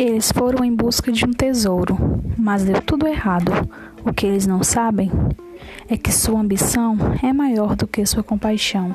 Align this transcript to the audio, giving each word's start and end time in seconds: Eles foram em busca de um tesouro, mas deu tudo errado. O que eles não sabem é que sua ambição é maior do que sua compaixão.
Eles 0.00 0.30
foram 0.30 0.64
em 0.64 0.72
busca 0.72 1.10
de 1.10 1.24
um 1.24 1.32
tesouro, 1.32 1.98
mas 2.38 2.62
deu 2.62 2.80
tudo 2.80 3.08
errado. 3.08 3.50
O 4.04 4.12
que 4.12 4.26
eles 4.26 4.46
não 4.46 4.62
sabem 4.62 5.10
é 5.88 5.96
que 5.96 6.12
sua 6.12 6.38
ambição 6.38 6.96
é 7.20 7.32
maior 7.32 7.74
do 7.74 7.84
que 7.84 8.06
sua 8.06 8.22
compaixão. 8.22 8.94